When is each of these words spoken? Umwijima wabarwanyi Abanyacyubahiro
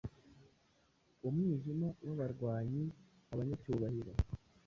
Umwijima 1.27 1.87
wabarwanyi 2.05 2.83
Abanyacyubahiro 3.33 4.11